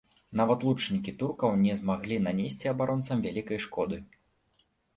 Нават 0.39 0.63
лучнікі 0.67 1.13
туркаў 1.19 1.53
не 1.67 1.73
змаглі 1.83 2.17
нанесці 2.29 2.73
абаронцам 2.73 3.17
вялікай 3.29 3.65
шкоды. 3.69 4.03